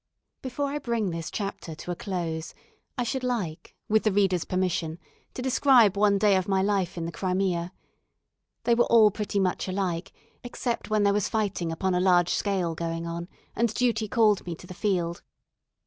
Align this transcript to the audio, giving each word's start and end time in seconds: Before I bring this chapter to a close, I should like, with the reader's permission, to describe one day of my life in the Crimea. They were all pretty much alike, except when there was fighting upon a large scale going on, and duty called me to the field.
Before 0.41 0.65
I 0.65 0.79
bring 0.79 1.11
this 1.11 1.29
chapter 1.29 1.75
to 1.75 1.91
a 1.91 1.95
close, 1.95 2.55
I 2.97 3.03
should 3.03 3.23
like, 3.23 3.75
with 3.87 4.01
the 4.01 4.11
reader's 4.11 4.45
permission, 4.45 4.97
to 5.35 5.43
describe 5.43 5.95
one 5.95 6.17
day 6.17 6.35
of 6.37 6.47
my 6.47 6.63
life 6.63 6.97
in 6.97 7.05
the 7.05 7.11
Crimea. 7.11 7.71
They 8.63 8.73
were 8.73 8.85
all 8.87 9.11
pretty 9.11 9.39
much 9.39 9.67
alike, 9.67 10.11
except 10.43 10.89
when 10.89 11.03
there 11.03 11.13
was 11.13 11.29
fighting 11.29 11.71
upon 11.71 11.93
a 11.93 11.99
large 11.99 12.29
scale 12.33 12.73
going 12.73 13.05
on, 13.05 13.27
and 13.55 13.71
duty 13.75 14.07
called 14.07 14.43
me 14.47 14.55
to 14.55 14.65
the 14.65 14.73
field. 14.73 15.21